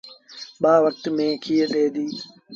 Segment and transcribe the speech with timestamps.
[0.61, 2.07] ٻآ وکت ميݩهن کير ڏي دي۔